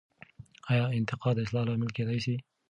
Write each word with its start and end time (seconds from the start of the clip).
آیا 0.71 0.85
انتقاد 0.99 1.33
د 1.35 1.41
اصلاح 1.45 1.63
لامل 1.65 1.89
کیدای 1.97 2.19
سي؟ 2.25 2.35